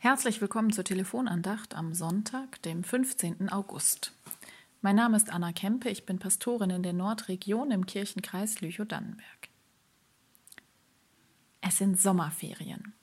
Herzlich 0.00 0.40
willkommen 0.40 0.72
zur 0.72 0.84
Telefonandacht 0.84 1.74
am 1.74 1.92
Sonntag, 1.92 2.62
dem 2.62 2.84
15. 2.84 3.48
August. 3.48 4.12
Mein 4.80 4.94
Name 4.94 5.16
ist 5.16 5.28
Anna 5.28 5.50
Kempe, 5.50 5.90
ich 5.90 6.06
bin 6.06 6.20
Pastorin 6.20 6.70
in 6.70 6.84
der 6.84 6.92
Nordregion 6.92 7.72
im 7.72 7.84
Kirchenkreis 7.84 8.60
Lüchow-Dannenberg. 8.60 9.48
Es 11.62 11.78
sind 11.78 12.00
Sommerferien. 12.00 12.94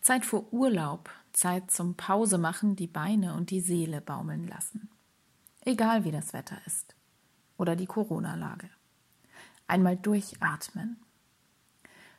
Zeit 0.00 0.24
für 0.24 0.50
Urlaub, 0.50 1.10
Zeit 1.34 1.70
zum 1.70 1.94
Pausemachen, 1.94 2.74
die 2.74 2.86
Beine 2.86 3.34
und 3.34 3.50
die 3.50 3.60
Seele 3.60 4.00
baumeln 4.00 4.48
lassen. 4.48 4.88
Egal 5.60 6.06
wie 6.06 6.10
das 6.10 6.32
Wetter 6.32 6.56
ist 6.64 6.94
oder 7.58 7.76
die 7.76 7.86
Corona-Lage. 7.86 8.70
Einmal 9.66 9.98
durchatmen, 9.98 11.03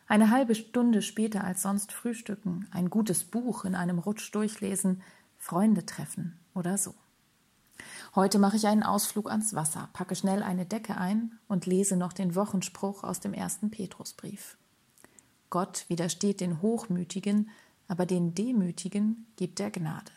eine 0.07 0.29
halbe 0.29 0.55
Stunde 0.55 1.01
später 1.01 1.43
als 1.43 1.61
sonst 1.61 1.91
frühstücken, 1.91 2.67
ein 2.71 2.89
gutes 2.89 3.23
Buch 3.23 3.65
in 3.65 3.75
einem 3.75 3.99
Rutsch 3.99 4.33
durchlesen, 4.33 5.01
Freunde 5.37 5.85
treffen 5.85 6.39
oder 6.53 6.77
so. 6.77 6.93
Heute 8.13 8.39
mache 8.39 8.55
ich 8.55 8.67
einen 8.67 8.83
Ausflug 8.83 9.29
ans 9.29 9.53
Wasser, 9.55 9.89
packe 9.93 10.15
schnell 10.15 10.41
eine 10.41 10.65
Decke 10.65 10.97
ein 10.97 11.37
und 11.47 11.65
lese 11.65 11.97
noch 11.97 12.13
den 12.13 12.35
Wochenspruch 12.35 13.03
aus 13.03 13.19
dem 13.19 13.33
ersten 13.33 13.71
Petrusbrief. 13.71 14.57
Gott 15.49 15.85
widersteht 15.89 16.41
den 16.41 16.61
Hochmütigen, 16.61 17.49
aber 17.87 18.05
den 18.05 18.33
Demütigen 18.33 19.27
gibt 19.35 19.59
er 19.59 19.71
Gnade. 19.71 20.11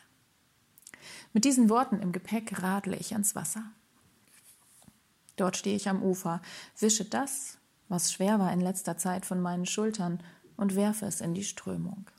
Mit 1.32 1.44
diesen 1.44 1.68
Worten 1.68 2.00
im 2.00 2.12
Gepäck 2.12 2.62
radle 2.62 2.96
ich 2.96 3.12
ans 3.12 3.34
Wasser. 3.34 3.64
Dort 5.36 5.56
stehe 5.56 5.76
ich 5.76 5.88
am 5.88 6.02
Ufer, 6.02 6.40
wische 6.78 7.04
das, 7.04 7.57
was 7.88 8.12
schwer 8.12 8.38
war 8.38 8.52
in 8.52 8.60
letzter 8.60 8.96
Zeit 8.96 9.26
von 9.26 9.40
meinen 9.40 9.66
Schultern, 9.66 10.20
und 10.58 10.74
werfe 10.74 11.06
es 11.06 11.20
in 11.20 11.34
die 11.34 11.44
Strömung. 11.44 12.10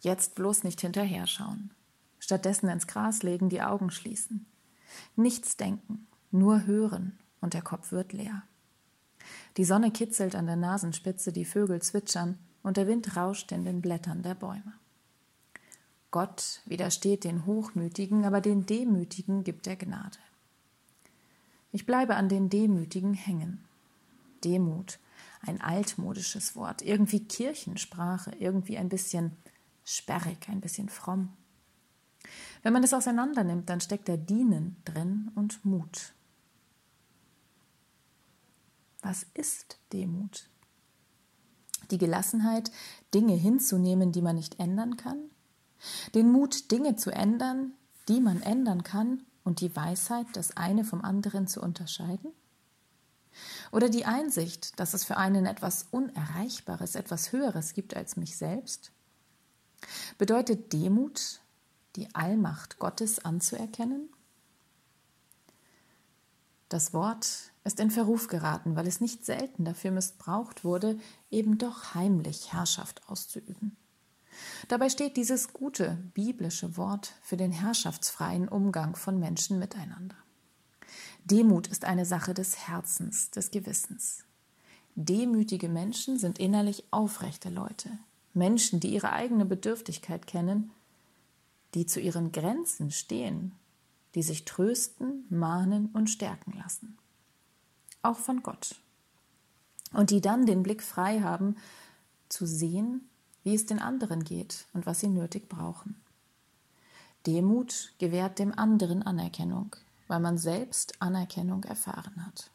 Jetzt 0.00 0.34
bloß 0.34 0.64
nicht 0.64 0.82
hinterher 0.82 1.26
schauen. 1.26 1.70
Stattdessen 2.18 2.68
ins 2.68 2.86
Gras 2.86 3.22
legen, 3.22 3.48
die 3.48 3.62
Augen 3.62 3.90
schließen. 3.90 4.46
Nichts 5.16 5.56
denken, 5.56 6.06
nur 6.30 6.66
hören, 6.66 7.18
und 7.40 7.54
der 7.54 7.62
Kopf 7.62 7.90
wird 7.90 8.12
leer. 8.12 8.42
Die 9.56 9.64
Sonne 9.64 9.90
kitzelt 9.90 10.36
an 10.36 10.46
der 10.46 10.56
Nasenspitze, 10.56 11.32
die 11.32 11.46
Vögel 11.46 11.80
zwitschern, 11.80 12.38
und 12.62 12.76
der 12.76 12.86
Wind 12.86 13.16
rauscht 13.16 13.50
in 13.50 13.64
den 13.64 13.80
Blättern 13.80 14.22
der 14.22 14.34
Bäume. 14.34 14.74
Gott 16.10 16.60
widersteht 16.66 17.24
den 17.24 17.46
Hochmütigen, 17.46 18.26
aber 18.26 18.42
den 18.42 18.66
Demütigen 18.66 19.42
gibt 19.42 19.66
er 19.66 19.76
Gnade. 19.76 20.18
Ich 21.72 21.86
bleibe 21.86 22.16
an 22.16 22.28
den 22.28 22.50
Demütigen 22.50 23.14
hängen 23.14 23.64
Demut, 24.44 24.98
ein 25.40 25.60
altmodisches 25.60 26.54
Wort, 26.56 26.82
irgendwie 26.82 27.24
Kirchensprache, 27.24 28.32
irgendwie 28.38 28.78
ein 28.78 28.88
bisschen 28.88 29.36
sperrig, 29.84 30.48
ein 30.48 30.60
bisschen 30.60 30.88
fromm. 30.88 31.32
Wenn 32.62 32.72
man 32.72 32.84
es 32.84 32.94
auseinander 32.94 33.44
nimmt, 33.44 33.68
dann 33.68 33.80
steckt 33.80 34.08
da 34.08 34.16
Dienen 34.16 34.76
drin 34.84 35.30
und 35.34 35.64
Mut. 35.64 36.12
Was 39.02 39.26
ist 39.34 39.78
Demut? 39.92 40.48
Die 41.90 41.98
Gelassenheit, 41.98 42.70
Dinge 43.12 43.34
hinzunehmen, 43.34 44.12
die 44.12 44.22
man 44.22 44.36
nicht 44.36 44.60
ändern 44.60 44.96
kann? 44.96 45.18
Den 46.14 46.30
Mut, 46.30 46.70
Dinge 46.70 46.94
zu 46.94 47.10
ändern, 47.10 47.72
die 48.08 48.20
man 48.20 48.40
ändern 48.42 48.84
kann 48.84 49.24
und 49.42 49.60
die 49.60 49.74
Weisheit, 49.74 50.26
das 50.34 50.56
eine 50.56 50.84
vom 50.84 51.02
anderen 51.02 51.48
zu 51.48 51.60
unterscheiden? 51.60 52.30
Oder 53.70 53.88
die 53.88 54.04
Einsicht, 54.04 54.78
dass 54.78 54.94
es 54.94 55.04
für 55.04 55.16
einen 55.16 55.46
etwas 55.46 55.86
Unerreichbares, 55.90 56.94
etwas 56.94 57.32
Höheres 57.32 57.74
gibt 57.74 57.96
als 57.96 58.16
mich 58.16 58.36
selbst? 58.36 58.92
Bedeutet 60.18 60.72
Demut, 60.72 61.40
die 61.96 62.14
Allmacht 62.14 62.78
Gottes 62.78 63.24
anzuerkennen? 63.24 64.08
Das 66.68 66.94
Wort 66.94 67.52
ist 67.64 67.80
in 67.80 67.90
Verruf 67.90 68.28
geraten, 68.28 68.76
weil 68.76 68.86
es 68.86 69.00
nicht 69.00 69.26
selten 69.26 69.64
dafür 69.64 69.90
missbraucht 69.90 70.64
wurde, 70.64 70.98
eben 71.30 71.58
doch 71.58 71.94
heimlich 71.94 72.52
Herrschaft 72.52 73.06
auszuüben. 73.08 73.76
Dabei 74.68 74.88
steht 74.88 75.18
dieses 75.18 75.52
gute 75.52 75.98
biblische 76.14 76.76
Wort 76.78 77.12
für 77.20 77.36
den 77.36 77.52
herrschaftsfreien 77.52 78.48
Umgang 78.48 78.96
von 78.96 79.20
Menschen 79.20 79.58
miteinander. 79.58 80.16
Demut 81.24 81.68
ist 81.68 81.84
eine 81.84 82.04
Sache 82.04 82.34
des 82.34 82.66
Herzens, 82.66 83.30
des 83.30 83.50
Gewissens. 83.50 84.24
Demütige 84.94 85.68
Menschen 85.68 86.18
sind 86.18 86.38
innerlich 86.38 86.84
aufrechte 86.90 87.48
Leute, 87.48 87.90
Menschen, 88.34 88.80
die 88.80 88.92
ihre 88.92 89.12
eigene 89.12 89.44
Bedürftigkeit 89.44 90.26
kennen, 90.26 90.72
die 91.74 91.86
zu 91.86 92.00
ihren 92.00 92.32
Grenzen 92.32 92.90
stehen, 92.90 93.52
die 94.14 94.22
sich 94.22 94.44
trösten, 94.44 95.24
mahnen 95.30 95.86
und 95.92 96.10
stärken 96.10 96.52
lassen. 96.58 96.98
Auch 98.02 98.18
von 98.18 98.42
Gott. 98.42 98.74
Und 99.92 100.10
die 100.10 100.20
dann 100.20 100.44
den 100.44 100.62
Blick 100.62 100.82
frei 100.82 101.20
haben, 101.20 101.56
zu 102.28 102.46
sehen, 102.46 103.08
wie 103.44 103.54
es 103.54 103.66
den 103.66 103.78
anderen 103.78 104.24
geht 104.24 104.66
und 104.72 104.86
was 104.86 105.00
sie 105.00 105.08
nötig 105.08 105.48
brauchen. 105.48 105.96
Demut 107.26 107.94
gewährt 107.98 108.38
dem 108.38 108.52
anderen 108.58 109.02
Anerkennung, 109.02 109.76
weil 110.12 110.20
man 110.20 110.36
selbst 110.36 111.00
Anerkennung 111.00 111.64
erfahren 111.64 112.26
hat. 112.26 112.50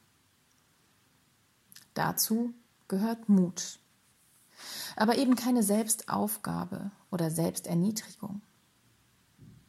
Dazu 1.96 2.54
gehört 2.88 3.30
Mut, 3.30 3.80
aber 4.96 5.18
eben 5.18 5.36
keine 5.36 5.64
Selbstaufgabe 5.64 6.92
oder 7.10 7.32
Selbsterniedrigung. 7.32 8.44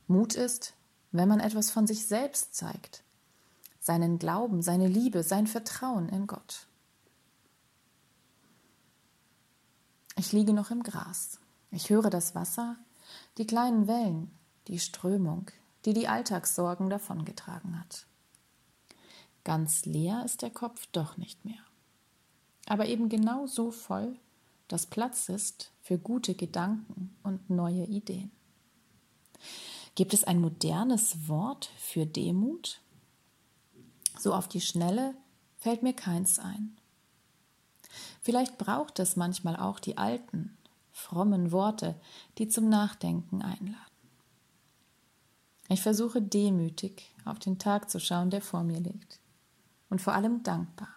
Mut 0.07 0.35
ist, 0.35 0.75
wenn 1.13 1.31
man 1.31 1.41
etwas 1.41 1.71
von 1.71 1.87
sich 1.87 2.07
selbst 2.07 2.55
zeigt, 2.55 3.05
seinen 3.81 4.19
Glauben, 4.19 4.61
seine 4.61 4.87
Liebe, 4.87 5.23
sein 5.23 5.47
Vertrauen 5.47 6.11
in 6.11 6.27
Gott. 6.27 6.67
Ich 10.17 10.33
liege 10.33 10.53
noch 10.53 10.71
im 10.71 10.83
Gras. 10.83 11.41
Ich 11.71 11.89
höre 11.89 12.11
das 12.11 12.35
Wasser, 12.35 12.77
die 13.39 13.47
kleinen 13.47 13.87
Wellen, 13.87 14.31
die 14.67 14.79
Strömung, 14.79 15.51
die 15.89 15.95
die 15.95 16.07
Alltagssorgen 16.07 16.91
davongetragen 16.91 17.81
hat. 17.81 18.05
Ganz 19.43 19.87
leer 19.87 20.23
ist 20.23 20.43
der 20.43 20.51
Kopf 20.51 20.87
doch 20.93 21.17
nicht 21.17 21.47
mehr. 21.47 21.63
Aber 22.67 22.85
eben 22.85 23.09
genau 23.09 23.47
so 23.47 23.71
voll, 23.71 24.19
dass 24.69 24.85
Platz 24.85 25.31
ist 25.31 25.73
für 25.81 25.97
gute 25.97 26.35
Gedanken 26.35 27.17
und 27.23 27.49
neue 27.49 27.87
Ideen. 27.87 28.31
Gibt 29.95 30.13
es 30.13 30.25
ein 30.25 30.43
modernes 30.43 31.27
Wort 31.27 31.71
für 31.79 32.05
Demut? 32.05 32.83
So 34.19 34.35
auf 34.35 34.47
die 34.47 34.61
Schnelle 34.61 35.15
fällt 35.57 35.83
mir 35.83 35.95
keins 35.95 36.39
ein. 36.39 36.77
Vielleicht 38.21 38.59
braucht 38.59 38.99
es 38.99 39.17
manchmal 39.17 39.57
auch 39.57 39.81
die 39.81 39.97
alten, 39.97 40.59
frommen 40.93 41.51
Worte, 41.51 41.99
die 42.37 42.47
zum 42.47 42.69
Nachdenken 42.69 43.41
einladen. 43.41 43.88
Ich 45.69 45.83
versuche 45.83 46.23
demütig 46.23 47.15
auf 47.25 47.39
den 47.39 47.59
Tag 47.59 47.91
zu 47.91 48.01
schauen, 48.01 48.31
der 48.31 48.41
vor 48.41 48.65
mir 48.65 48.81
liegt. 48.81 49.21
Und 49.91 50.01
vor 50.01 50.15
allem 50.15 50.43
dankbar. 50.43 50.89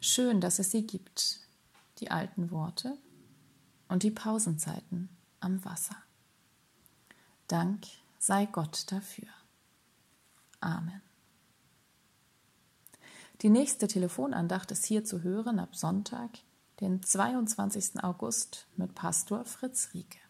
Schön, 0.00 0.40
dass 0.40 0.58
es 0.58 0.70
sie 0.70 0.86
gibt, 0.86 1.40
die 1.98 2.10
alten 2.10 2.50
Worte 2.50 2.96
und 3.88 4.02
die 4.02 4.10
Pausenzeiten 4.10 5.08
am 5.40 5.64
Wasser. 5.64 5.96
Dank 7.48 7.86
sei 8.18 8.46
Gott 8.46 8.90
dafür. 8.90 9.28
Amen. 10.60 11.02
Die 13.42 13.50
nächste 13.50 13.88
Telefonandacht 13.88 14.70
ist 14.70 14.86
hier 14.86 15.04
zu 15.04 15.22
hören 15.22 15.58
ab 15.58 15.74
Sonntag, 15.74 16.30
den 16.80 17.02
22. 17.02 18.02
August 18.02 18.66
mit 18.76 18.94
Pastor 18.94 19.44
Fritz 19.44 19.90
Rieke. 19.94 20.21